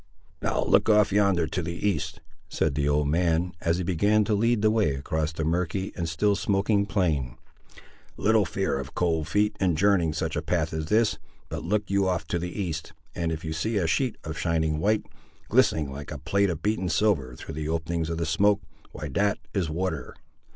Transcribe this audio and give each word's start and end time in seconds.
"Now 0.41 0.63
look 0.63 0.89
off 0.89 1.11
yonder 1.13 1.45
to 1.45 1.61
the 1.61 1.75
East," 1.87 2.21
said 2.49 2.73
the 2.73 2.89
old 2.89 3.07
man, 3.07 3.53
as 3.61 3.77
he 3.77 3.83
began 3.83 4.23
to 4.23 4.33
lead 4.33 4.63
the 4.63 4.71
way 4.71 4.95
across 4.95 5.31
the 5.31 5.43
murky 5.43 5.91
and 5.95 6.09
still 6.09 6.35
smoking 6.35 6.87
plain; 6.87 7.37
"little 8.17 8.43
fear 8.43 8.79
of 8.79 8.95
cold 8.95 9.27
feet 9.27 9.55
in 9.59 9.75
journeying 9.75 10.13
such 10.13 10.35
a 10.35 10.41
path 10.41 10.73
as 10.73 10.87
this: 10.87 11.19
but 11.49 11.63
look 11.63 11.87
you 11.91 12.07
off 12.09 12.25
to 12.29 12.39
the 12.39 12.49
East, 12.49 12.93
and 13.13 13.31
if 13.31 13.45
you 13.45 13.53
see 13.53 13.77
a 13.77 13.85
sheet 13.85 14.15
of 14.23 14.39
shining 14.39 14.79
white, 14.79 15.05
glistening 15.49 15.91
like 15.91 16.09
a 16.09 16.17
plate 16.17 16.49
of 16.49 16.63
beaten 16.63 16.89
silver 16.89 17.35
through 17.35 17.53
the 17.53 17.69
openings 17.69 18.09
of 18.09 18.17
the 18.17 18.25
smoke, 18.25 18.61
why 18.93 19.07
that 19.07 19.37
is 19.53 19.69
water. 19.69 20.15